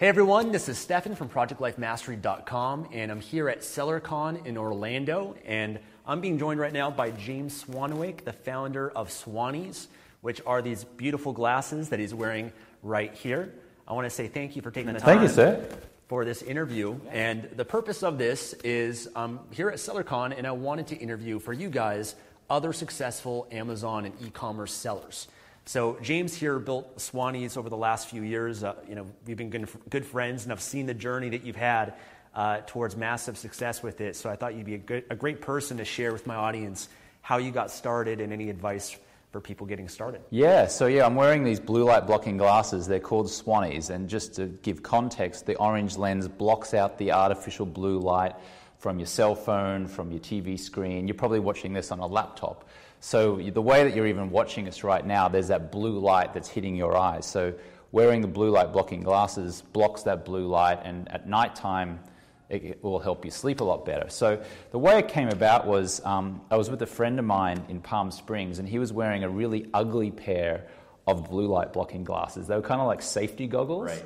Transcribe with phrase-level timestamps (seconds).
[0.00, 5.78] Hey everyone, this is Stefan from ProjectLifeMastery.com, and I'm here at SellerCon in Orlando, and
[6.06, 9.88] I'm being joined right now by James Swanwick, the founder of Swannies,
[10.22, 12.50] which are these beautiful glasses that he's wearing
[12.82, 13.52] right here.
[13.86, 15.06] I want to say thank you for taking the time.
[15.06, 15.68] Thank you, sir.
[16.08, 20.52] For this interview, and the purpose of this is I'm here at SellerCon, and I
[20.52, 22.14] wanted to interview for you guys
[22.48, 25.28] other successful Amazon and e-commerce sellers.
[25.70, 28.64] So James here built Swannies over the last few years.
[28.64, 31.54] Uh, you know, we've been good, good, friends, and I've seen the journey that you've
[31.54, 31.94] had
[32.34, 34.16] uh, towards massive success with it.
[34.16, 36.88] So I thought you'd be a, good, a great person to share with my audience
[37.20, 38.98] how you got started and any advice
[39.30, 40.22] for people getting started.
[40.30, 42.88] Yeah, so yeah, I'm wearing these blue light blocking glasses.
[42.88, 47.64] They're called Swannies, and just to give context, the orange lens blocks out the artificial
[47.64, 48.34] blue light
[48.80, 51.06] from your cell phone, from your TV screen.
[51.06, 52.66] You're probably watching this on a laptop.
[52.98, 56.48] So the way that you're even watching us right now, there's that blue light that's
[56.48, 57.26] hitting your eyes.
[57.26, 57.52] So
[57.92, 62.00] wearing the blue light blocking glasses blocks that blue light, and at nighttime,
[62.48, 64.08] it, it will help you sleep a lot better.
[64.08, 67.62] So the way it came about was um, I was with a friend of mine
[67.68, 70.66] in Palm Springs, and he was wearing a really ugly pair
[71.06, 72.46] of blue light blocking glasses.
[72.46, 73.90] They were kind of like safety goggles.
[73.90, 74.04] Right.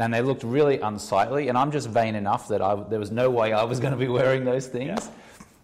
[0.00, 3.30] And they looked really unsightly, and I'm just vain enough that I, there was no
[3.30, 5.04] way I was going to be wearing those things.
[5.04, 5.10] Yeah.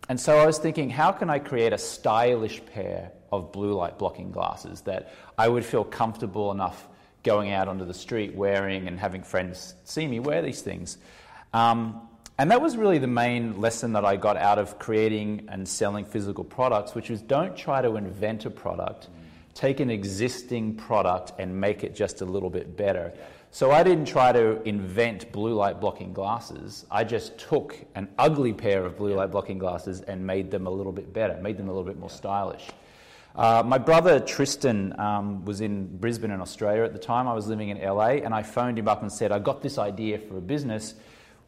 [0.09, 3.99] And so I was thinking, how can I create a stylish pair of blue light
[3.99, 6.89] blocking glasses that I would feel comfortable enough
[7.23, 10.99] going out onto the street wearing and having friends see me wear these things?
[11.53, 15.67] Um, and that was really the main lesson that I got out of creating and
[15.67, 19.09] selling physical products, which was don't try to invent a product.
[19.55, 23.13] Take an existing product and make it just a little bit better.
[23.55, 26.87] So I didn't try to invent blue light blocking glasses.
[26.91, 30.71] I just took an ugly pair of blue light blocking glasses and made them a
[30.71, 32.69] little bit better, made them a little bit more stylish.
[33.37, 37.29] Uh, my brother Tristan um, was in Brisbane in Australia at the time.
[37.29, 39.79] I was living in LA, and I phoned him up and said, I got this
[39.79, 40.95] idea for a business.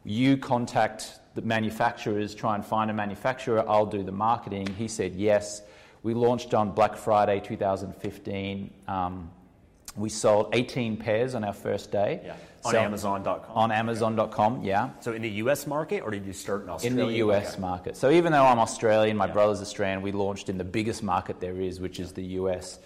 [0.05, 4.67] You contact the manufacturers, try and find a manufacturer, I'll do the marketing.
[4.77, 5.61] He said yes.
[6.03, 8.73] We launched on Black Friday 2015.
[8.87, 9.29] Um,
[9.95, 12.21] we sold 18 pairs on our first day.
[12.23, 12.35] Yeah.
[12.65, 13.55] On so, Amazon.com.
[13.55, 14.89] On Amazon.com, yeah.
[14.99, 17.01] So in the US market, or did you start in Australia?
[17.01, 17.61] In the US okay.
[17.61, 17.95] market.
[17.95, 19.33] So even though I'm Australian, my yeah.
[19.33, 22.79] brother's Australian, we launched in the biggest market there is, which is the US.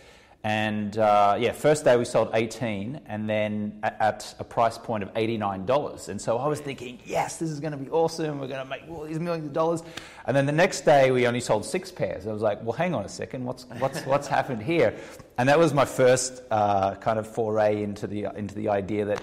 [0.44, 5.14] And uh, yeah, first day we sold 18, and then at, a price point of
[5.14, 6.10] $89.
[6.10, 8.40] And so I was thinking, yes, this is going to be awesome.
[8.40, 9.84] We're going to make all these millions of dollars.
[10.26, 12.26] And then the next day we only sold six pairs.
[12.26, 14.96] I was like, well, hang on a second, what's, what's, what's happened here?
[15.38, 19.22] And that was my first uh, kind of foray into the, into the idea that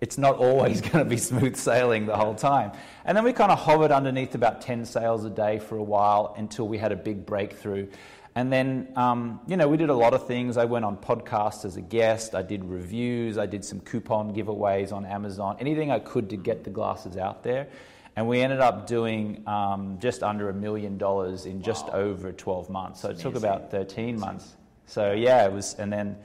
[0.00, 2.72] it's not always going to be smooth sailing the whole time.
[3.04, 6.34] And then we kind of hovered underneath about 10 sales a day for a while
[6.36, 7.88] until we had a big breakthrough.
[8.38, 10.56] And then, um, you know, we did a lot of things.
[10.56, 12.36] I went on podcasts as a guest.
[12.36, 13.36] I did reviews.
[13.36, 15.56] I did some coupon giveaways on Amazon.
[15.58, 17.66] Anything I could to get the glasses out there.
[18.14, 21.94] And we ended up doing um, just under a million dollars in just Wow.
[21.94, 23.00] over 12 months.
[23.00, 24.54] So it took about 13 months.
[24.86, 26.16] So yeah, it was, and then,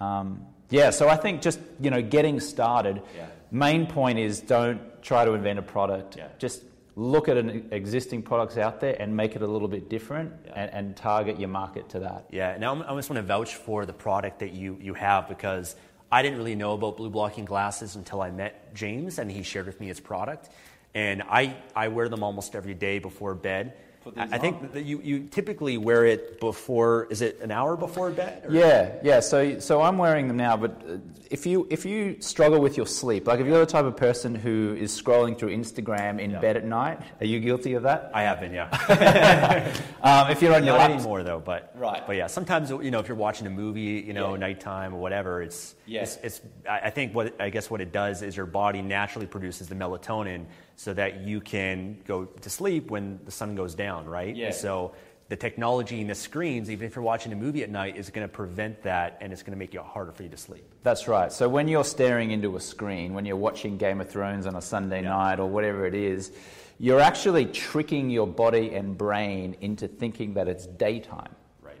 [0.00, 3.26] um, yeah, so I think just, you know, getting started, Yeah.
[3.52, 6.16] main point is don't try to invent a product.
[6.16, 6.26] Yeah.
[6.40, 6.64] Just
[6.98, 10.52] look at an existing products out there and make it a little bit different Yeah.
[10.54, 12.24] and, and target your market to that.
[12.30, 15.76] Yeah, now I'm- just want to vouch for the product that you, you have because
[16.10, 19.66] I didn't really know about blue blocking glasses until I met James and he shared
[19.66, 20.48] with me his product.
[20.94, 23.74] And I, I wear them almost every day before bed.
[24.06, 27.50] Put I, these I think that you, you typically wear it before, is it an
[27.50, 28.44] hour before bed?
[28.46, 29.18] or- Yeah, yeah.
[29.18, 30.56] So, so I'm wearing them now.
[30.56, 30.98] But uh,
[31.28, 34.32] if you if you struggle with your sleep, like if you're the type of person
[34.36, 36.38] who is scrolling through Instagram in Yeah.
[36.38, 38.12] bed at night, are you guilty of that?
[38.14, 39.74] I have been, yeah.
[40.06, 42.06] Um, if you're on your Not laptop, anymore though, but Right.
[42.06, 44.38] But yeah, sometimes you know if you're watching a movie, you know, Yeah.
[44.38, 46.02] nighttime or whatever, it's Yeah.
[46.02, 49.26] it's, it's I I think what I guess what it does is your body naturally
[49.26, 50.44] produces the melatonin
[50.76, 54.36] so that you can go to sleep when the sun goes down, right?
[54.36, 54.50] Yeah.
[54.50, 54.92] So
[55.28, 58.28] the technology in the screens, even if you're watching a movie at night, is going
[58.28, 60.64] to prevent that, and it's going to make it harder for you to sleep.
[60.82, 61.32] That's right.
[61.32, 64.62] So when you're staring into a screen, when you're watching Game of Thrones on a
[64.62, 65.08] Sunday Yeah.
[65.08, 66.30] night or whatever it is,
[66.78, 71.80] you're actually tricking your body and brain into thinking that it's daytime Right.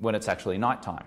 [0.00, 1.04] when it's actually nighttime.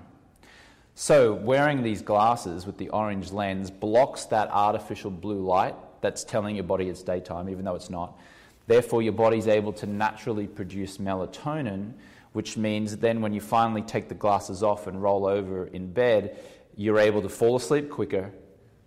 [0.96, 6.56] So wearing these glasses with the orange lens blocks that artificial blue light that's telling
[6.56, 8.20] your body it's daytime, even though it's not.
[8.68, 11.94] Therefore, your body's able to naturally produce melatonin,
[12.34, 16.38] which means then when you finally take the glasses off and roll over in bed,
[16.76, 18.32] you're able to fall asleep quicker,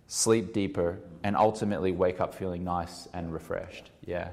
[0.07, 3.91] sleep deeper, and ultimately wake up feeling nice and refreshed.
[4.05, 4.29] Yeah.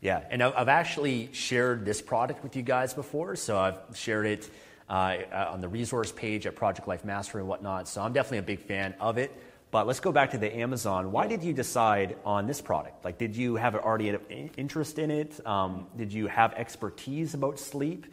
[0.00, 3.34] Yeah, and I've actually shared this product with you guys before.
[3.34, 4.48] So I've shared it
[4.88, 7.88] uh, on the resource page at Project Life Mastery and whatnot.
[7.88, 9.32] So I'm definitely a big fan of it.
[9.70, 11.12] But let's go back to the Amazon.
[11.12, 13.04] Why did you decide on this product?
[13.04, 15.46] Like, did you have already an interest in it?
[15.46, 18.06] Um, did you have expertise about sleep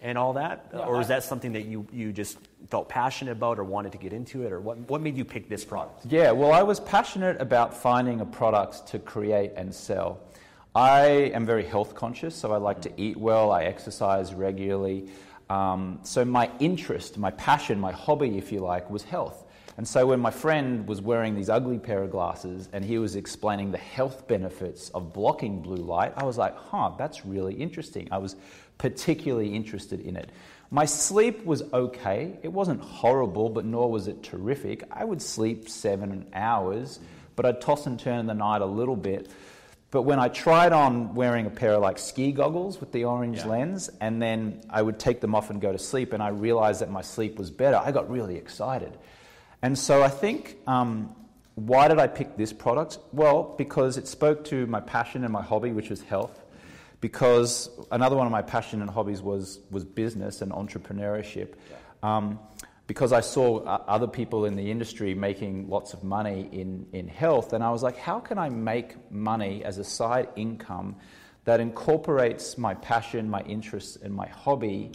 [0.00, 2.36] and all that, or is that something that you, you just
[2.68, 5.48] felt passionate about or wanted to get into it, or what what made you pick
[5.48, 6.06] this product?
[6.06, 10.18] Yeah, well, I was passionate about finding a product to create and sell.
[10.74, 15.08] I am very health conscious, so I like to eat well, I exercise regularly.
[15.48, 19.44] Um, so, my interest, my passion, my hobby, if you like, was health.
[19.82, 23.16] And so, when my friend was wearing these ugly pair of glasses and he was
[23.16, 28.06] explaining the health benefits of blocking blue light, I was like, huh, that's really interesting.
[28.12, 28.36] I was
[28.78, 30.30] particularly interested in it.
[30.70, 32.38] My sleep was okay.
[32.44, 34.84] It wasn't horrible, but nor was it terrific.
[34.88, 37.00] I would sleep seven hours,
[37.34, 39.32] but I'd toss and turn in the night a little bit.
[39.90, 43.38] But when I tried on wearing a pair of like ski goggles with the orange
[43.38, 43.48] Yeah.
[43.48, 46.82] lens, and then I would take them off and go to sleep, and I realized
[46.82, 48.96] that my sleep was better, I got really excited.
[49.62, 51.14] And so I think, um,
[51.54, 52.98] why did I pick this product?
[53.12, 56.38] Well, because it spoke to my passion and my hobby, which was health.
[57.00, 61.54] Because another one of my passion and hobbies was, was business and entrepreneurship.
[62.02, 62.38] Um,
[62.86, 67.08] because I saw uh, other people in the industry making lots of money in, in
[67.08, 70.96] health, and I was like, how can I make money as a side income
[71.44, 74.92] that incorporates my passion, my interests, and my hobby,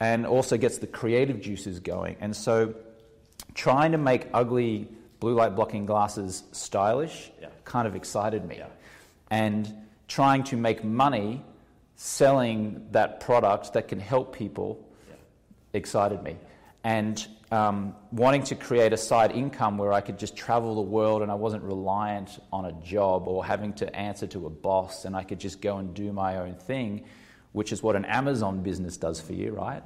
[0.00, 2.16] and also gets the creative juices going?
[2.20, 2.74] And so,
[3.54, 4.88] trying to make ugly
[5.20, 7.48] blue light blocking glasses stylish Yeah.
[7.64, 8.56] kind of excited me.
[8.58, 8.66] Yeah.
[9.30, 9.72] And
[10.08, 11.42] trying to make money
[11.96, 14.84] selling that product that can help people
[15.72, 16.36] excited me.
[16.84, 21.22] And um, wanting to create a side income where I could just travel the world
[21.22, 25.14] and I wasn't reliant on a job or having to answer to a boss and
[25.14, 27.04] I could just go and do my own thing,
[27.52, 29.82] which is what an Amazon business does for you, right?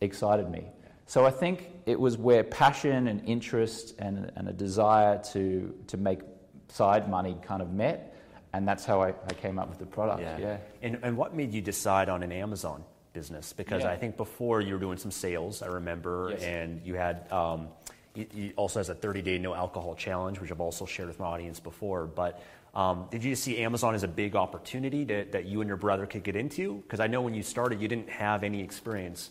[0.00, 0.64] Excited me.
[1.10, 5.96] So I think it was where passion and interest and, and a desire to, to
[5.96, 6.20] make
[6.68, 8.16] side money kind of met.
[8.52, 10.22] And that's how I, I came up with the product.
[10.22, 10.58] Yeah.
[10.82, 13.52] And, and what made you decide on an Amazon business?
[13.52, 13.90] Because Yeah.
[13.90, 16.42] I think before you were doing some sales, I remember, Yes.
[16.44, 17.70] and you had, um,
[18.14, 21.26] you also has a 30 day no alcohol challenge, which I've also shared with my
[21.26, 22.06] audience before.
[22.06, 22.40] But
[22.74, 26.06] um, did you see Amazon as a big opportunity that, that you and your brother
[26.06, 26.76] could get into?
[26.76, 29.30] Because I know when you started, you didn't have any experience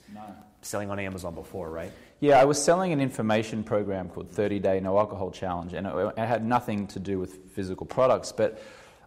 [0.61, 1.91] selling on Amazon before, right?
[2.19, 6.13] Yeah, I was selling an information program called 30 Day No Alcohol Challenge, and it,
[6.17, 8.33] it had nothing to do with physical products.
[8.33, 8.61] But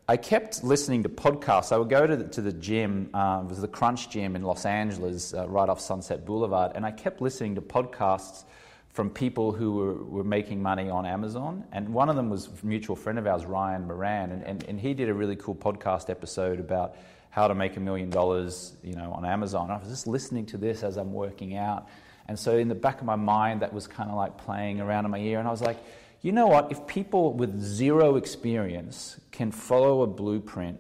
[0.09, 1.71] I kept listening to podcasts.
[1.71, 4.43] I would go to the, to the gym, uh, it was the Crunch Gym in
[4.43, 8.45] Los Angeles, uh, right off Sunset Boulevard, and I kept listening to podcasts
[8.93, 11.65] from people who were, were making money on Amazon.
[11.73, 14.79] And one of them was a mutual friend of ours, Ryan Moran, and, and, and
[14.79, 16.97] he did a really cool podcast episode about
[17.31, 19.71] how to make a million dollars, you know, on Amazon.
[19.71, 21.89] I was just listening to this as I'm working out.
[22.29, 25.07] And so in the back of my mind, that was kind of like playing around
[25.07, 25.39] in my ear.
[25.39, 25.79] And I was like,
[26.21, 26.71] you know what?
[26.71, 30.79] If people with zero experience can follow a blueprint,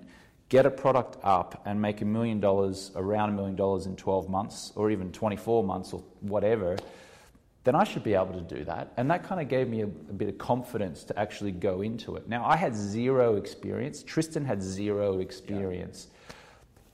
[0.51, 4.29] get a product up, and make a million dollars, around a million dollars in 12
[4.29, 6.77] months, or even 24 months, or whatever,
[7.65, 8.93] then I should be able to do that.
[8.97, 12.17] And that kind of gave me a, a, bit of confidence to actually go into
[12.17, 12.29] it.
[12.29, 14.03] Now, I had zero experience.
[14.03, 16.09] Tristan had zero experience.
[16.11, 16.35] Yeah.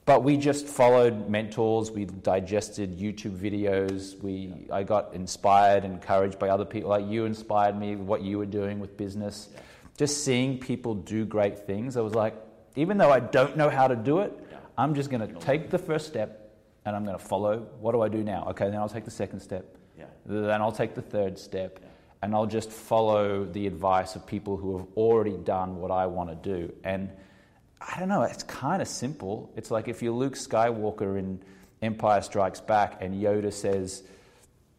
[0.05, 1.91] But we just followed mentors.
[1.91, 4.19] We digested YouTube videos.
[4.21, 4.75] We, yeah.
[4.75, 6.89] I got inspired, and encouraged by other people.
[6.89, 9.49] Like you inspired me, what you were doing with business.
[9.51, 9.61] Yeah.
[9.97, 11.97] Just seeing people do great things.
[11.97, 12.35] I was like,
[12.75, 14.33] even though I don't know how to do it.
[14.77, 16.38] I'm just going to take the first step
[16.89, 17.67] and I'm going to follow.
[17.79, 18.47] What do I do now?
[18.49, 19.77] Okay, then I'll take the second step.
[19.97, 20.05] Yeah.
[20.25, 21.79] Then I'll take the third step
[22.21, 26.29] and I'll just follow the advice of people who have already done what I want
[26.29, 26.73] to do.
[26.83, 27.09] And
[27.79, 29.51] I don't know, it's kind of simple.
[29.55, 31.41] It's like if you're Luke Skywalker in
[31.81, 34.03] Empire Strikes Back and Yoda says,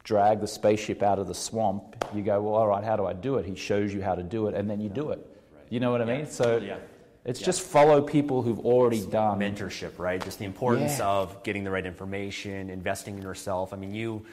[0.04, 3.12] drag the spaceship out of the swamp, you go, well, all right, how do I
[3.14, 3.46] do it?
[3.46, 5.26] He shows you how to do it, and then you do it.
[5.70, 6.26] You know what I mean?
[6.26, 6.78] So yeah.
[7.24, 7.46] It's yeah.
[7.46, 9.38] just follow people who've already it's done.
[9.38, 10.22] Mentorship, right?
[10.22, 11.08] Just the importance yeah.
[11.08, 13.72] of getting the right information, investing in yourself.
[13.72, 14.24] I mean, you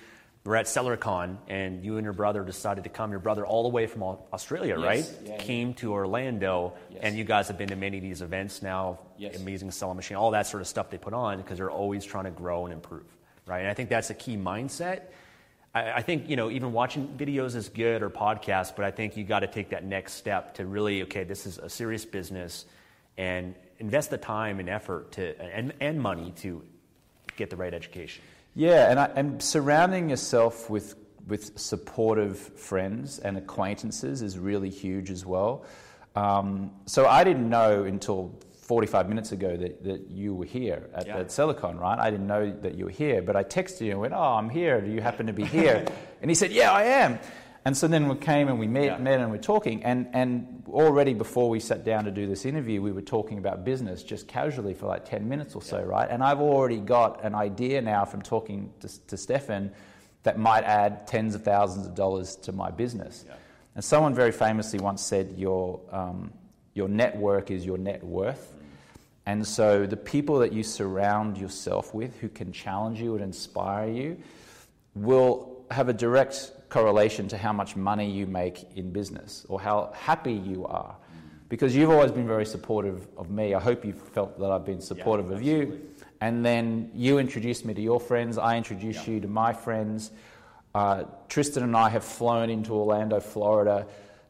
[0.47, 3.11] were at SellerCon and you and your brother decided to come.
[3.11, 4.85] Your brother, all the way from Australia, yes.
[4.85, 5.13] right?
[5.25, 7.01] Yeah, Came to Orlando, yes.
[7.03, 8.99] and you guys have been to many of these events now.
[9.17, 9.35] Yes.
[9.35, 12.25] Amazing selling machine, all that sort of stuff they put on because they're always trying
[12.25, 13.05] to grow and improve,
[13.45, 13.59] right?
[13.59, 15.01] And I think that's a key mindset.
[15.75, 19.17] I, I think you know even watching videos is good or podcasts, but I think
[19.17, 22.65] you got to take that next step to really okay, this is a serious business,
[23.17, 26.63] and invest the time and effort to and, and money to
[27.35, 28.23] get the right education.
[28.55, 30.95] Yeah, and, I, and surrounding yourself with,
[31.27, 35.63] with supportive friends and acquaintances is really huge as well.
[36.15, 41.05] Um, so I didn't know until 45 minutes ago that, that you were here at,
[41.05, 41.19] yeah.
[41.19, 41.99] at SellerCon, right?
[41.99, 44.49] I didn't know that you were here, but I texted you and went, Oh, I'm
[44.49, 44.81] here.
[44.81, 45.85] Do you happen to be here?
[46.21, 47.19] and he said, Yeah, I am.
[47.67, 48.97] And so then we came and we met, yeah.
[48.97, 49.83] met and we're talking.
[49.83, 53.65] And, and already before we sat down to do this interview, we were talking about
[53.65, 55.83] business just casually for like 10 minutes or so, yeah.
[55.83, 56.09] right?
[56.09, 59.73] And I've already got an idea now from talking to, to Stefan
[60.23, 63.25] that might add tens of thousands of dollars to my business.
[63.27, 63.35] Yeah.
[63.75, 66.31] And someone very famously once said, Your, um,
[66.73, 68.49] your network is your net worth.
[68.55, 68.65] Mm.
[69.25, 73.89] And so the people that you surround yourself with who can challenge you and inspire
[73.89, 74.17] you
[74.95, 79.91] will have a direct correlation to how much money you make in business or how
[79.95, 80.95] happy you are.
[81.49, 83.53] Because you've always been very supportive of me.
[83.53, 85.81] I hope you've felt that I've been supportive yeah, of you.
[86.19, 89.15] And then you introduced me to your friends, I introduced yeah.
[89.15, 90.11] you to my friends.
[90.75, 93.87] Uh, Tristan and I have flown into Orlando, Florida,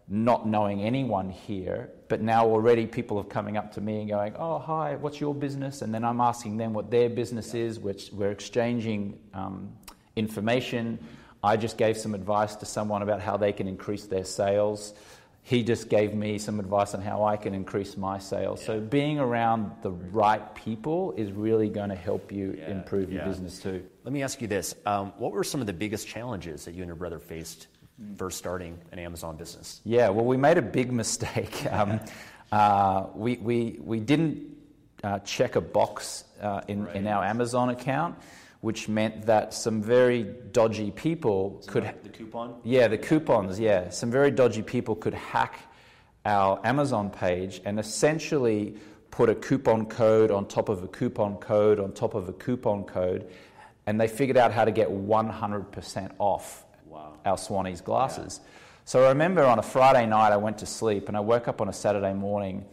[0.08, 4.34] not knowing anyone here, but now already people are coming up to me and going,
[4.38, 5.82] Oh, hi, what's your business?
[5.82, 7.63] And then I'm asking them what their business yeah.
[7.63, 9.74] is, which we're exchanging um,
[10.15, 11.00] information.
[11.44, 14.94] I just gave some advice to someone about how they can increase their sales.
[15.44, 18.60] He just gave me some advice on how I can increase my sales.
[18.62, 18.67] Yeah.
[18.67, 22.72] So being around the right people is really going to help you yeah.
[22.72, 23.86] improve your business too.
[24.03, 26.82] Let me ask you this: um, What were some of the biggest challenges that you
[26.82, 27.67] and your brother faced
[28.15, 29.82] first starting an Amazon business?
[29.86, 31.65] Yeah, well, we made a big mistake.
[31.72, 32.00] Um,
[32.50, 34.56] uh, we, we, we didn't
[35.03, 36.96] uh, check a box uh, in, right.
[36.96, 38.15] in our Amazon account
[38.62, 41.94] which meant that some very dodgy people so could.
[42.04, 42.56] The coupon?
[42.64, 43.90] Yeah, the coupons, yeah.
[43.90, 45.60] Some very dodgy people could hack
[46.26, 48.76] our Amazon page and essentially
[49.12, 52.84] put a coupon code on top of a coupon code on top of a coupon
[52.84, 53.30] code,
[53.86, 57.14] and they figured out how to get 100% off wow.
[57.26, 58.42] our Swannies glasses.
[58.44, 58.50] Yeah.
[58.86, 61.62] So I remember on a Friday night, I went to sleep and I woke up
[61.62, 62.66] on a Saturday morning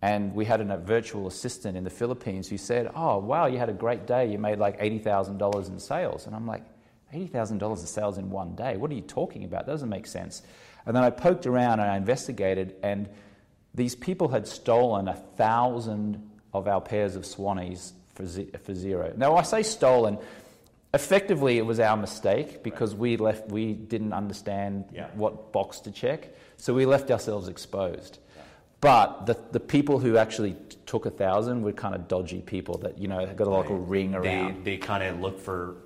[0.00, 3.68] and we had a virtual assistant in the Philippines who said, Oh, wow, you had
[3.68, 4.30] a great day.
[4.30, 6.26] You made like $80,000 in sales.
[6.26, 6.62] And I'm like,
[7.12, 8.76] $80,000 in sales in one day?
[8.76, 9.66] What are you talking about?
[9.66, 10.42] That doesn't make sense.
[10.86, 13.08] And then I poked around and I investigated, and
[13.74, 18.26] these people had stolen a thousand of our pairs of Swannies for,
[18.58, 19.12] for zero.
[19.16, 20.18] Now, I say stolen.
[20.94, 23.00] Effectively, it was our mistake because right.
[23.00, 23.48] we left.
[23.48, 25.08] We didn't understand yeah.
[25.14, 28.18] what box to check, so we left ourselves exposed.
[28.80, 30.56] But the, the people who actually
[30.86, 33.74] took a thousand were kind of dodgy people that, you know, got a like a
[33.74, 34.64] ring around.
[34.64, 35.76] They, they kind of look for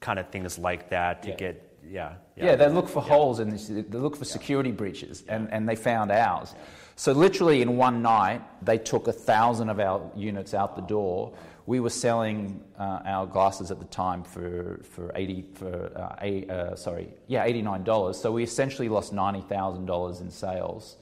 [0.00, 1.36] kind of things like that to yeah.
[1.36, 2.44] get, yeah, yeah.
[2.46, 3.08] Yeah, they look for yeah.
[3.08, 6.54] holes and they look for security breaches, and, and they found ours.
[6.96, 11.34] So literally in one night, they took a thousand of our units out the door.
[11.66, 16.50] We were selling uh, our glasses at the time for for eighty for uh, eight,
[16.50, 18.18] uh, sorry yeah eighty nine dollars.
[18.18, 20.96] So we essentially lost ninety thousand dollars in sales.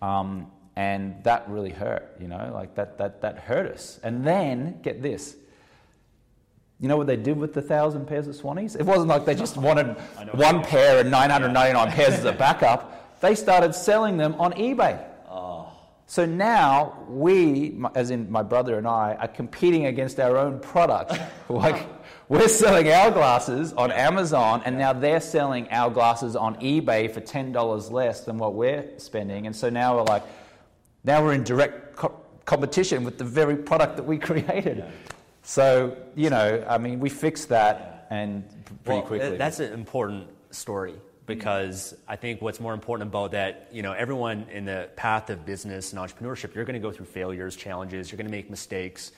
[0.00, 3.98] Um, And that really hurt, you know, like that, that, that hurt us.
[4.04, 5.34] And then, get this,
[6.78, 8.78] you know what they did with the thousand pairs of Swannies?
[8.78, 9.96] It wasn't like they just wanted
[10.34, 13.20] one pair and 999 pairs as a backup.
[13.20, 15.04] They started selling them on eBay.
[15.28, 15.72] Oh.
[16.06, 21.12] So now we, as in my brother and I, are competing against our own product.
[21.48, 21.88] like
[22.28, 27.18] we're selling our glasses on Amazon, and now they're selling our glasses on eBay for
[27.18, 29.48] ten dollars less than what we're spending.
[29.48, 30.22] And so now we're like,
[31.08, 34.84] now we're in direct co- competition with the very product that we created.
[35.42, 38.48] So you know, I mean, we fixed that and
[38.84, 39.36] pretty Well, quickly.
[39.36, 40.94] That's an important story
[41.26, 45.44] because I think what's more important about that, you know, everyone in the path of
[45.44, 49.12] business and entrepreneurship, you're going to go through failures, challenges, you're going to make mistakes,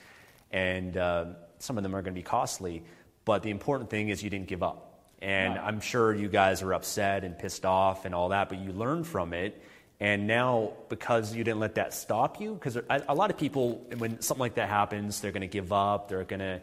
[0.51, 1.27] and uh,
[1.59, 2.83] some of them are going to be costly.
[3.25, 4.87] But the important thing is you didn't give up.
[5.23, 8.73] And I'm sure you guys are upset and pissed off and all that, but you
[8.73, 9.63] learned from it.
[10.01, 14.23] And now, because you didn't let that stop you, because a lot of people, when
[14.23, 16.09] something like that happens, they're going to give up.
[16.09, 16.61] They're going to,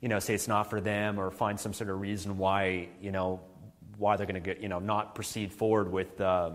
[0.00, 3.10] you know, say it's not for them, or find some sort of reason why, you
[3.10, 3.40] know,
[3.98, 6.52] why they're going to get, you know, not proceed forward with, uh,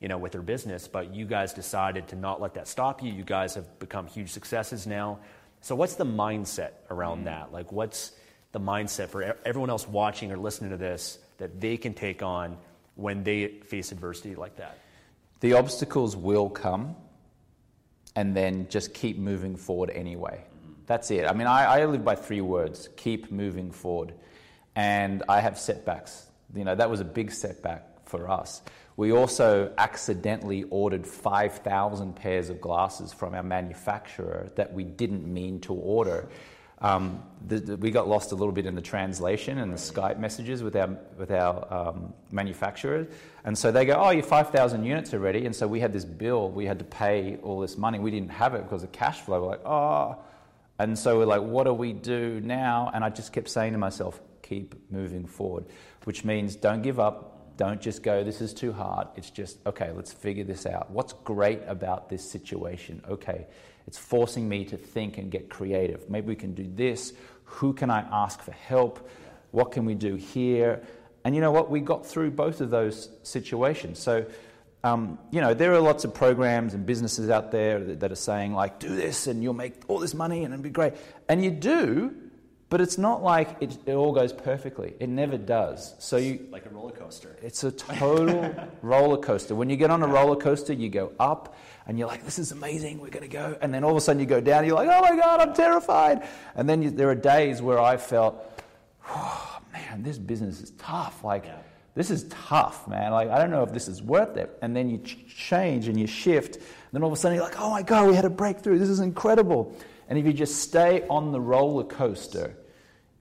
[0.00, 0.86] you know, with their business.
[0.86, 3.12] But you guys decided to not let that stop you.
[3.12, 5.18] You guys have become huge successes now.
[5.62, 7.52] So, what's the mindset around that?
[7.52, 8.12] Like, what's
[8.52, 12.56] the mindset for everyone else watching or listening to this that they can take on
[12.94, 14.78] when they face adversity like that?
[15.40, 16.96] The obstacles will come
[18.14, 20.42] and then just keep moving forward anyway.
[20.86, 21.26] That's it.
[21.26, 24.14] I mean, I, I live by three words keep moving forward.
[24.74, 26.26] And I have setbacks.
[26.54, 28.62] You know, that was a big setback for us.
[28.96, 35.60] We also accidentally ordered 5,000 pairs of glasses from our manufacturer that we didn't mean
[35.62, 36.28] to order.
[36.82, 40.18] Um, the, the- we got lost a little bit in the translation and the Skype
[40.18, 43.06] messages with our, with our um, manufacturer.
[43.44, 45.46] And so they go, Oh, your 5,000 units are ready.
[45.46, 47.98] And so we had this bill, we had to pay all this money.
[47.98, 49.40] We didn't have it because of cash flow.
[49.42, 50.16] We're like, Oh.
[50.78, 52.90] And so we're like, What do we do now?
[52.92, 55.64] And I just kept saying to myself, Keep moving forward,
[56.04, 57.32] which means don't give up.
[57.56, 59.08] Don't just go, this is too hard.
[59.16, 60.90] It's just, okay, let's figure this out.
[60.90, 63.02] What's great about this situation?
[63.08, 63.46] Okay,
[63.86, 66.08] it's forcing me to think and get creative.
[66.10, 67.12] Maybe we can do this.
[67.44, 69.08] Who can I ask for help?
[69.52, 70.82] What can we do here?
[71.24, 71.70] And you know what?
[71.70, 73.98] We got through both of those situations.
[73.98, 74.26] So,
[74.84, 78.16] um, you know, there are lots of programs and businesses out there that, that are
[78.16, 80.94] saying, like, do this and you'll make all this money and it'll be great.
[81.28, 82.14] And you do,
[82.68, 84.94] but it's not like it, it all goes perfectly.
[84.98, 85.94] It never does.
[85.98, 87.36] So you, Like a roller coaster.
[87.42, 89.54] it's a total roller coaster.
[89.54, 92.50] When you get on a roller coaster, you go up and you're like, this is
[92.50, 93.56] amazing, we're going to go.
[93.60, 95.40] And then all of a sudden you go down and you're like, oh my God,
[95.40, 96.26] I'm terrified.
[96.56, 98.62] And then you, there are days where I felt,
[99.08, 101.22] oh, man, this business is tough.
[101.22, 101.44] Like,
[101.94, 103.12] this is tough, man.
[103.12, 104.58] Like, I don't know if this is worth it.
[104.62, 106.56] And then you ch- change and you shift.
[106.56, 108.78] And then all of a sudden you're like, oh my God, we had a breakthrough.
[108.78, 109.74] This is incredible.
[110.08, 112.56] And if you just stay on the roller coaster,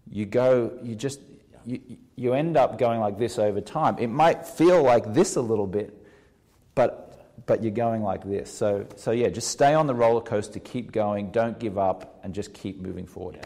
[0.10, 1.20] you go, you just,
[1.66, 1.82] you,
[2.16, 3.98] you end up going like this over time.
[4.00, 6.06] It might feel like this a little bit,
[6.74, 7.05] but,
[7.46, 8.52] but you're going like this.
[8.52, 12.34] So, so yeah, just stay on the roller coaster, keep going, don't give up, and
[12.34, 13.46] just keep moving forward.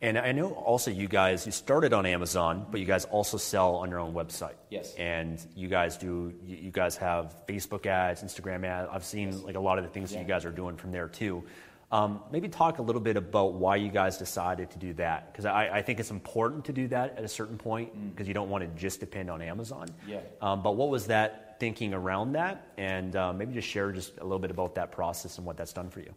[0.00, 3.76] And I know also you guys, you started on Amazon, but you guys also sell
[3.76, 4.52] on your own website.
[4.68, 4.94] Yes.
[4.96, 8.90] And you guys do, you you guys have Facebook ads, Instagram ads.
[8.92, 11.08] I've seen like a lot of the things that you guys are doing from there
[11.08, 11.44] too.
[11.90, 15.32] Um, maybe talk a little bit about why you guys decided to do that.
[15.32, 18.34] Because I, I think it's important to do that at a certain point because you
[18.34, 19.88] don't want to just depend on Amazon.
[20.06, 20.20] Yeah.
[20.42, 22.72] Um, but what was that thinking around that?
[22.76, 25.72] And uh, maybe just share just a little bit about that process and what that's
[25.72, 26.14] done for you.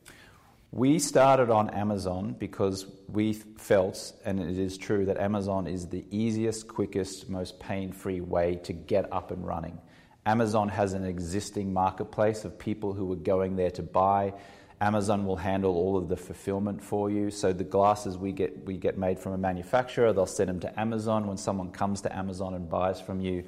[0.71, 6.03] We started on Amazon because we felt, and it is true, that Amazon is the
[6.11, 9.79] easiest, quickest, most pain free way to get up and running.
[10.25, 14.33] Amazon has an existing marketplace of people who are going there to buy.
[14.81, 17.31] Amazon will handle all of the fulfillment for you.
[17.31, 20.79] So the glasses we get, we get made from a manufacturer, they'll send them to
[20.79, 21.27] Amazon.
[21.27, 23.45] When someone comes to Amazon and buys from you,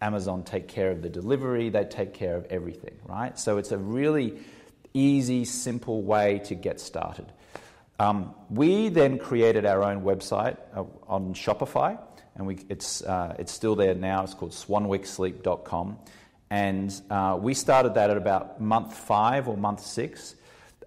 [0.00, 3.38] Amazon take care of the delivery, they take care of everything, right?
[3.38, 4.38] So it's a really
[4.94, 7.26] easy, simple way to get started.
[7.98, 11.98] Um, we then created our own website uh, on Shopify,
[12.34, 14.24] and we, it's, uh, it's still there now.
[14.24, 15.98] It's called swanwicksleep.com.
[16.48, 20.34] And uh, we started that at about month five or month six.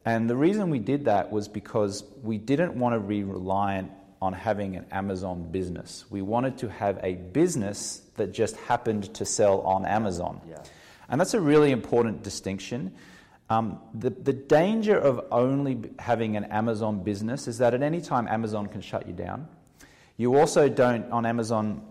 [0.05, 3.91] And the reason we did that was because we didn't want to be reliant
[4.23, 6.05] on having an Amazon business.
[6.09, 10.39] We wanted to have a business that just happened to sell on Amazon.
[10.47, 10.63] Yeah.
[11.09, 12.93] And that's a really important distinction.
[13.49, 18.29] Um, the, the danger of only having an Amazon business is that at any time
[18.29, 19.49] Amazon can shut you down.
[20.15, 21.85] You also don't, on Amazon,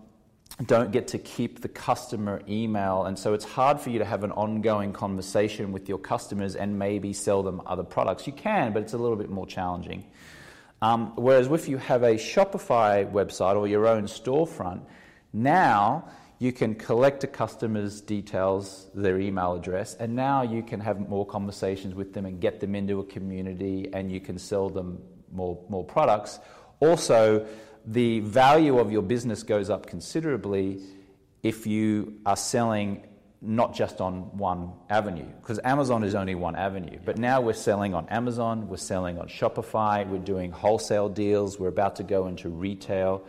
[0.65, 4.23] don't get to keep the customer email, and so it's hard for you to have
[4.23, 8.25] an ongoing conversation with your customers and maybe sell them other products.
[8.25, 10.03] You can, but it's a little bit more challenging.
[10.83, 14.81] Um, whereas if you have a Shopify website or your own storefront,
[15.31, 20.99] now you can collect a customer's details, their email address, and now you can have
[21.07, 25.01] more conversations with them and get them into a community and you can sell them
[25.31, 26.41] more, more products.
[26.81, 27.47] Also,
[27.85, 30.81] the value of your business goes up considerably
[31.43, 33.07] if you are selling
[33.43, 36.97] not just on one avenue, because Amazon is only one avenue.
[37.03, 41.67] But now we're selling on Amazon, we're selling on Shopify, we're doing wholesale deals, we're
[41.67, 43.25] about to go into retail.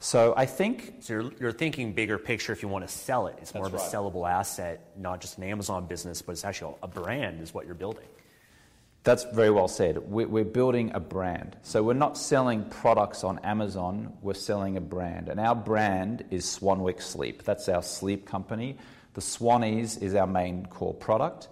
[0.00, 0.96] So I think.
[1.00, 3.38] So you're, you're thinking bigger picture if you want to sell it.
[3.40, 3.90] It's more of a right.
[3.90, 7.74] sellable asset, not just an Amazon business, but it's actually a brand, is what you're
[7.74, 8.04] building.
[9.04, 9.98] That's very well said.
[9.98, 11.56] We're building a brand.
[11.62, 15.28] So we're not selling products on Amazon, we're selling a brand.
[15.28, 17.42] And our brand is Swanwick Sleep.
[17.42, 18.78] That's our sleep company.
[19.14, 21.48] The Swannies is our main core product.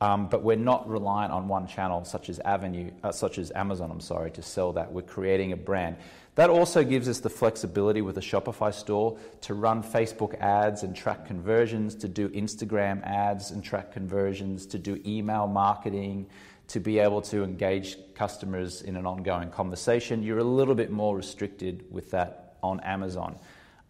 [0.00, 3.90] Um, but we're not reliant on one channel, such as Avenue, uh, such as Amazon.
[3.90, 4.92] I'm sorry to sell that.
[4.92, 5.96] We're creating a brand.
[6.36, 10.94] That also gives us the flexibility with a Shopify store to run Facebook ads and
[10.94, 16.28] track conversions, to do Instagram ads and track conversions, to do email marketing,
[16.68, 20.22] to be able to engage customers in an ongoing conversation.
[20.22, 23.36] You're a little bit more restricted with that on Amazon.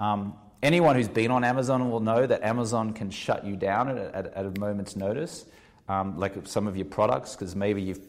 [0.00, 3.98] Um, anyone who's been on Amazon will know that Amazon can shut you down at,
[4.14, 5.46] at, at a moment's notice,
[5.88, 8.00] um, like some of your products, because maybe you've,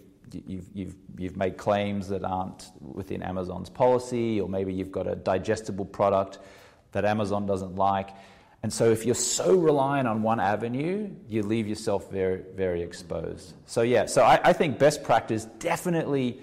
[0.46, 5.16] you've, you've, you've made claims that aren't within Amazon's policy, or maybe you've got a
[5.16, 6.40] digestible product
[6.92, 8.10] that Amazon doesn't like.
[8.62, 13.54] And so, if you're so reliant on one avenue, you leave yourself very, very exposed.
[13.66, 16.42] So, yeah, so I, I think best practice definitely,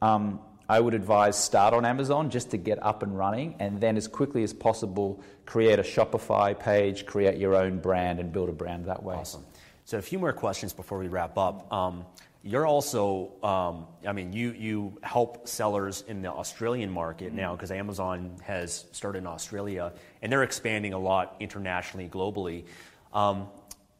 [0.00, 0.40] um,
[0.72, 4.08] I would advise start on Amazon just to get up and running, and then as
[4.08, 8.86] quickly as possible, create a Shopify page, create your own brand, and build a brand
[8.86, 9.16] that way.
[9.16, 9.44] Awesome.
[9.84, 11.70] So, a few more questions before we wrap up.
[11.70, 12.06] Um,
[12.42, 17.70] you're also, um, I mean, you, you help sellers in the Australian market now because
[17.70, 22.64] Amazon has started in Australia and they're expanding a lot internationally, globally.
[23.12, 23.48] Um,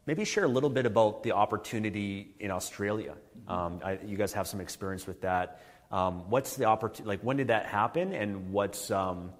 [0.07, 3.13] maybe share a little bit about the opportunity in Australia.
[3.47, 5.61] Um, I, you guys have some experience with that.
[5.93, 7.07] Um, what's the opportunity?
[7.07, 9.31] Like, when did that happen, and what's um,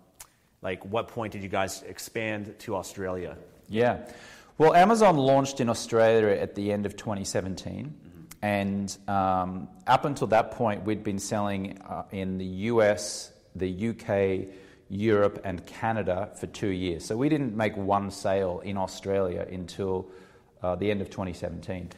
[0.62, 3.36] like, what point did you guys expand to Australia?
[3.68, 4.06] Yeah,
[4.60, 7.92] well, Amazon launched in Australia at the end of 2017.
[8.44, 14.54] And um, up until that point, we'd been selling uh, in the US, the UK,
[14.90, 17.04] Europe, and Canada for two years.
[17.04, 20.12] So we didn't make one sale in Australia until
[20.62, 21.90] uh, the end of 2017.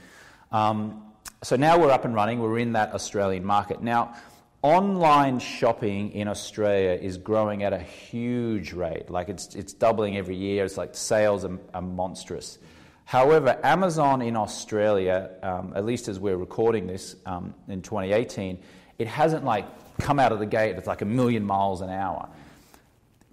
[0.53, 1.03] Um,
[1.43, 3.81] so now we're up and running, we're in that Australian market.
[3.83, 4.15] Now,
[4.65, 9.11] online shopping in Australia is growing at a huge rate.
[9.11, 10.65] Like it's, it's doubling every year.
[10.65, 12.57] It's like sales are, are monstrous.
[13.03, 18.57] However, Amazon in Australia, um, at least as we're recording this um, in 2018,
[18.97, 19.67] it hasn't like
[19.99, 22.27] come out of the gate It's like a million miles an hour.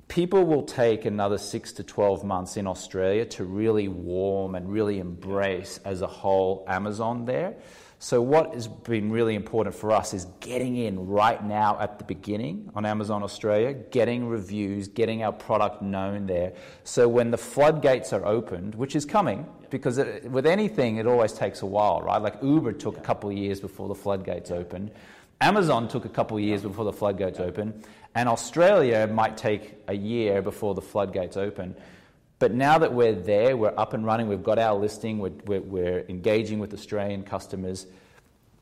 [0.09, 4.99] People will take another six to 12 months in Australia to really warm and really
[4.99, 7.55] embrace as a whole Amazon there.
[8.02, 12.04] So, what has been really important for us is getting in right now at the
[12.04, 16.52] beginning on Amazon Australia, getting reviews, getting our product known there.
[16.82, 21.32] So, when the floodgates are opened, which is coming, because it, with anything, it always
[21.32, 22.20] takes a while, right?
[22.20, 24.90] Like Uber took a couple of years before the floodgates opened,
[25.40, 27.84] Amazon took a couple of years before the floodgates opened,
[28.16, 31.76] and Australia might take a year before the floodgates open.
[32.42, 35.61] But now that we're there, we're up and running, we've got our listing, we're, we're,
[35.61, 37.87] we're, engaging with Australian customers.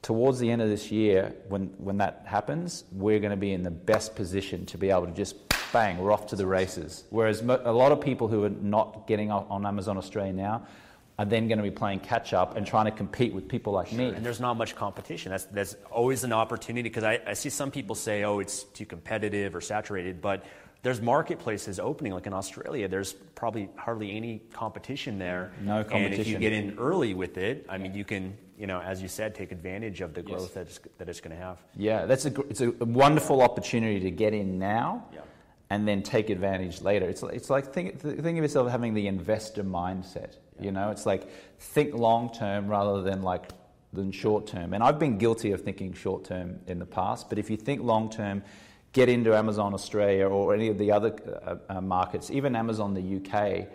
[0.02, 3.62] Towards the end of this year, when, when that happens, we're going to be in
[3.62, 5.34] the best position to be able to just
[5.72, 7.04] bang, we're off to the races.
[7.08, 10.66] Whereas mo- a lot of people who are not getting on Amazon Australia now
[11.18, 13.86] are then going to be playing catch up and trying to compete with people like
[13.86, 13.96] sure.
[13.96, 14.08] me.
[14.08, 15.30] And there's not much competition.
[15.30, 18.84] That's, that's always an opportunity because I, I see some people say, oh, it's too
[18.84, 20.44] competitive or saturated, but
[20.82, 22.88] there's marketplaces opening, like in Australia.
[22.88, 25.52] There's probably hardly any competition there.
[25.60, 26.12] No competition.
[26.12, 29.02] And if you get in early with it, I mean, you can, you know, as
[29.02, 30.50] you said, take advantage of the growth yes.
[30.52, 31.58] that, it's, that it's going to have.
[31.76, 35.06] Yeah, that's a, it's a wonderful opportunity to get in now.
[35.12, 35.20] Yeah.
[35.72, 37.08] And then take advantage later.
[37.08, 40.36] It's, it's like think, think of yourself having the investor mindset.
[40.58, 40.64] Yeah.
[40.64, 43.52] You know, it's like think long term rather than like
[43.92, 44.72] than short term.
[44.72, 47.28] And I've been guilty of thinking short term in the past.
[47.28, 48.42] But if you think long term,
[48.92, 53.16] get into Amazon Australia or any of the other uh, uh, markets, even Amazon the
[53.16, 53.68] UK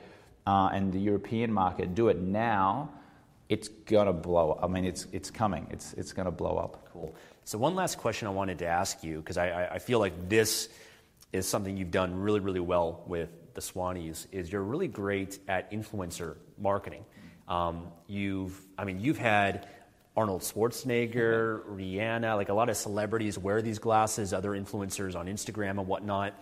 [0.45, 2.89] uh, and the European market, do it now,
[3.47, 4.63] it's going to blow up.
[4.63, 6.89] I mean, it's, it's coming, it's, it's going to blow up.
[6.91, 7.15] Cool.
[7.43, 10.67] So, one last question I wanted to ask you, because I, I feel like this
[11.31, 14.25] is something you've done really, really well with the Swannies.
[14.31, 17.05] Is you're really great at influencer marketing.
[17.47, 19.67] Um, you've, I mean, you've had
[20.17, 25.71] Arnold Schwarzenegger, Rihanna, like a lot of celebrities wear these glasses, other influencers on Instagram
[25.71, 26.33] and whatnot.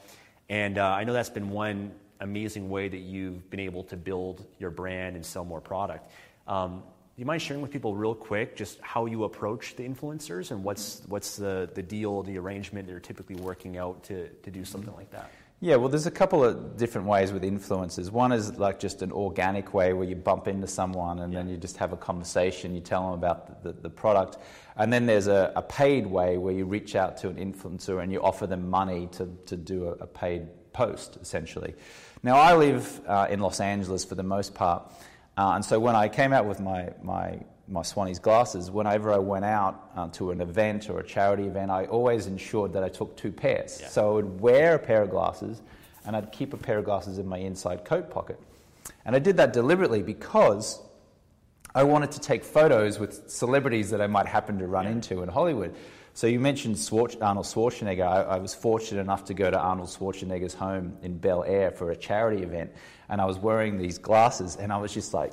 [0.48, 4.46] And uh, I know that's been one amazing way that you've been able to build
[4.60, 6.12] your brand and sell more product.
[6.48, 6.84] Um,
[7.16, 10.64] do you mind sharing with people real quick just how you approach the influencers and
[10.64, 14.66] what's, what's the, the deal, the arrangement that you're typically working out to, to do
[14.66, 15.32] something like that?
[15.64, 18.12] Yeah, well, there's a couple of different ways with influencers.
[18.12, 21.40] One is like just an organic way where you bump into someone and yeah.
[21.40, 24.40] then you just have a conversation, you tell them about the, the, the product.
[24.76, 28.12] And then there's a, a, paid way where you reach out to an influencer and
[28.12, 31.76] you offer them money to, to do a, a paid post, essentially.
[32.24, 34.92] Now, I live uh, in Los Angeles for the most part.
[35.38, 39.18] Uh, and so when I came out with my, my my Swannies glasses, whenever I
[39.18, 42.90] went out uh, to an event or a charity event, I always ensured that I
[42.90, 43.80] took two pairs.
[43.82, 43.88] Yeah.
[43.88, 45.62] So I would wear a pair of glasses
[46.06, 48.40] and I'd keep a pair of glasses in my inside coat pocket.
[49.06, 50.82] And I did that deliberately because
[51.74, 54.92] I wanted to take photos with celebrities that I might happen to run yeah.
[54.92, 55.74] into in Hollywood.
[56.14, 56.76] So you mentioned
[57.22, 58.06] Arnold Schwarzenegger.
[58.06, 61.90] I, I, was fortunate enough to go to Arnold Schwarzenegger's home in Bel Air for
[61.90, 62.72] a charity event,
[63.10, 65.32] and I was wearing these glasses, and I was just like,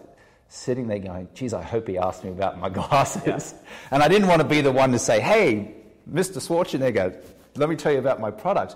[0.51, 3.55] sitting there going, geez, I hope he asked me about my glasses.
[3.55, 3.69] Yeah.
[3.93, 5.75] And I didn't want to be the one to say, hey,
[6.13, 6.39] Mr.
[6.39, 7.17] Schwarzenegger,
[7.57, 8.75] let me tell you about my product.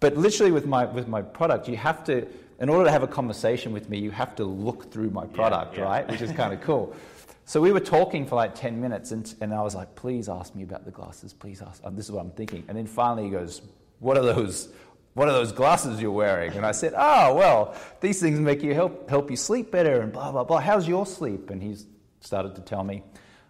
[0.00, 2.26] But literally with my, with my product, you have to,
[2.58, 5.74] in order to have a conversation with me, you have to look through my product,
[5.74, 5.86] yeah, yeah.
[5.86, 6.08] right?
[6.08, 6.96] Which is kind of cool.
[7.44, 10.54] So we were talking for like 10 minutes, and, and I was like, please ask
[10.54, 11.82] me about the glasses, please ask.
[11.84, 12.64] And this is what I'm thinking.
[12.68, 13.60] And then finally he goes,
[13.98, 14.70] what are those
[15.14, 16.52] what are those glasses you're wearing?
[16.52, 20.12] And I said, oh, well, these things make you help, help you sleep better and
[20.12, 20.60] blah, blah, blah.
[20.60, 21.50] How's your sleep?
[21.50, 21.76] And he
[22.20, 23.02] started to tell me.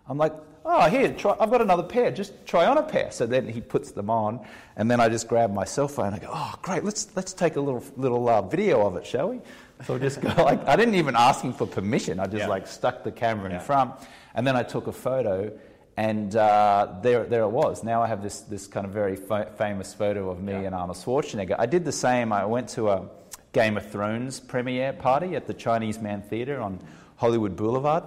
[0.07, 0.35] I'm like,
[0.66, 2.11] oh, here, try, I've got another pair.
[2.11, 3.11] Just try on a pair.
[3.11, 4.46] So then he puts them on,
[4.77, 7.33] and then I just grab my cell phone and I go, oh, great, let's, let's
[7.33, 9.40] take a little, little uh, video of it, shall we?
[9.87, 12.20] So I just go like, I didn't even ask him for permission.
[12.20, 12.48] I just yeah.
[12.48, 13.59] like stuck the camera in yeah.
[13.61, 13.92] front,
[14.35, 15.50] and then I took a photo
[15.96, 17.85] and uh, there, there it was.
[17.85, 20.62] Now I have this, this kind of very fa- famous photo of me yeah.
[20.62, 21.54] and Arnold Schwarzenegger.
[21.59, 22.33] I did the same.
[22.33, 23.09] I went to a
[23.52, 26.80] Game of Thrones premiere party at the Chinese Mann Theatre on
[27.16, 28.02] Hollywood Boulevard.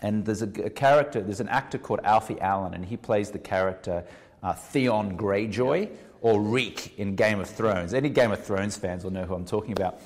[0.00, 3.38] And there's a, a, character, there's an actor called Alfie Allen, and he plays the
[3.40, 4.04] character
[4.44, 7.94] uh, Theon Greyjoy or Reek in Game of Thrones.
[7.94, 10.00] Any Game of Thrones fans will know who I'm talking about.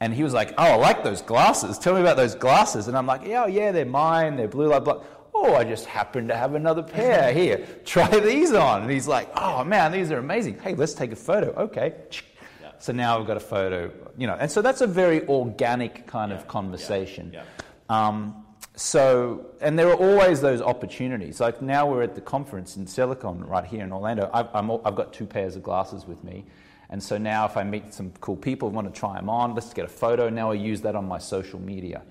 [0.00, 1.78] And he was like, Oh, I like those glasses.
[1.78, 2.88] Tell me about those glasses.
[2.88, 4.36] And I'm like, Yeah, oh, yeah, they're mine.
[4.36, 4.98] They're blue light black.
[5.42, 7.66] Oh, I just happen to have another pair here.
[7.86, 8.82] Try these on.
[8.82, 10.58] And he's like, oh man, these are amazing.
[10.58, 11.48] Hey, let's take a photo.
[11.54, 11.94] Okay.
[12.60, 12.72] Yeah.
[12.78, 14.36] So now I've got a photo, you know.
[14.38, 16.36] And so that's a very organic kind yeah.
[16.36, 17.32] of conversation.
[17.32, 17.44] Yeah.
[17.88, 18.44] Um,
[18.76, 21.40] so, and there are always those opportunities.
[21.40, 24.30] Like now we're at the conference in SellerCon right here in Orlando.
[24.32, 26.44] I've, i have got two pairs of glasses with me.
[26.90, 29.72] And so now if I meet some cool people, want to try them on, let's
[29.72, 30.28] get a photo.
[30.28, 32.02] Now I use that on my social media.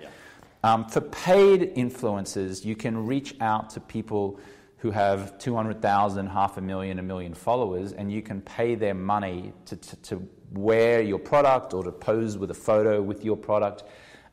[0.64, 4.40] Um, for paid influencers, you can reach out to people
[4.80, 9.54] who have 200,000, half a million, a million followers, and you can pay them money
[9.66, 13.84] to, to, to, wear your product or to pose with a photo with your product.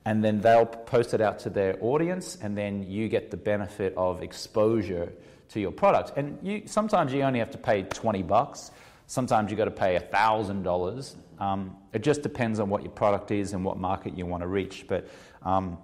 [0.06, 3.92] And then they'll post it out to their audience, and then you get the benefit
[3.98, 5.12] of exposure
[5.50, 6.12] to your product.
[6.16, 8.70] And you, sometimes you only have to pay 20 bucks.
[9.08, 11.16] Sometimes you've got to pay $1,000.
[11.38, 14.46] Um, it just depends on what your product is and what market you want to
[14.46, 14.86] reach.
[14.88, 15.06] But
[15.42, 15.76] um,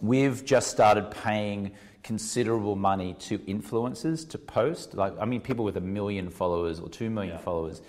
[0.00, 1.72] We've just started paying
[2.02, 4.94] considerable money to influencers to post.
[4.94, 7.42] Like, I mean, people with a million followers or two million yeah.
[7.42, 7.82] followers.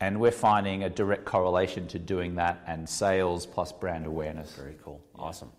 [0.00, 4.52] And we're finding a direct correlation to doing that and sales plus brand awareness.
[4.54, 5.00] Very cool.
[5.16, 5.22] Yeah.
[5.24, 5.50] Awesome.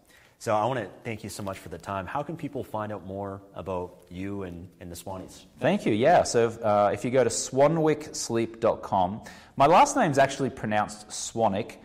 [0.41, 2.07] So I want to thank you so much for the time.
[2.07, 5.43] How can people find out more about you and, and the Swannies?
[5.59, 5.91] Thank you.
[5.93, 6.23] Yeah.
[6.23, 9.21] So uh, if you go to swanwicksleep.com,
[9.57, 11.75] my last name's actually pronounced Swanwick.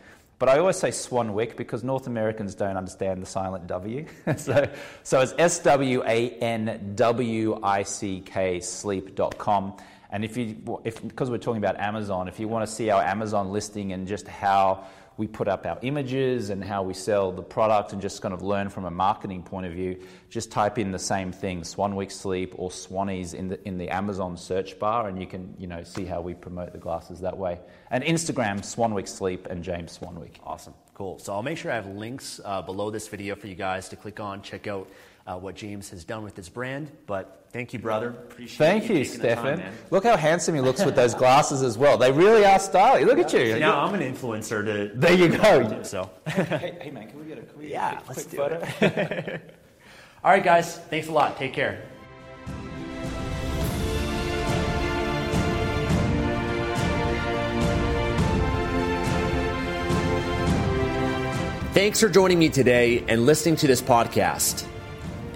[0.44, 4.04] But I always say Swanwick because North Americans don't understand the silent W.
[4.36, 4.68] so,
[5.02, 9.74] so it's S W A N W I C K sleep.com.
[10.10, 13.02] And if you, if, because we're talking about Amazon, if you want to see our
[13.02, 14.84] Amazon listing and just how
[15.16, 18.42] we put up our images and how we sell the product and just kind of
[18.42, 22.54] learn from a marketing point of view, just type in the same thing, Swanwick Sleep
[22.56, 26.04] or Swannies in the, in the Amazon search bar and you can, you know, see
[26.04, 27.60] how we promote the glasses that way.
[27.90, 30.36] And Instagram, Swanwick Sleep and James Swanwick.
[30.44, 30.74] Awesome.
[30.94, 31.18] Cool.
[31.18, 33.96] So I'll make sure I have links uh, below this video for you guys to
[33.96, 34.88] click on, check out
[35.26, 36.90] uh, what James has done with his brand.
[37.06, 38.10] But thank you, brother.
[38.10, 39.62] Appreciate thank you, you Stefan.
[39.90, 41.96] Look how handsome he looks with those glasses as well.
[41.96, 43.06] They really are stylish.
[43.06, 43.24] Look yeah.
[43.24, 43.52] at you.
[43.52, 44.64] So now I'm an influencer.
[44.64, 45.82] To there you go.
[45.82, 48.60] So hey, hey, man, can we get a, can we yeah, a quick photo?
[50.24, 50.78] All right, guys.
[50.78, 51.36] Thanks a lot.
[51.36, 51.82] Take care.
[61.74, 64.64] Thanks for joining me today and listening to this podcast.